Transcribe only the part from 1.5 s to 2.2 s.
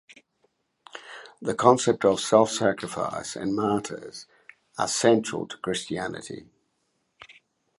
concept of